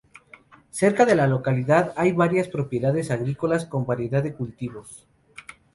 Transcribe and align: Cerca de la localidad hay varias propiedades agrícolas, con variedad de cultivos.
Cerca 0.71 1.05
de 1.05 1.13
la 1.13 1.27
localidad 1.27 1.93
hay 1.95 2.11
varias 2.11 2.47
propiedades 2.47 3.11
agrícolas, 3.11 3.67
con 3.67 3.85
variedad 3.85 4.23
de 4.23 4.33
cultivos. 4.33 5.07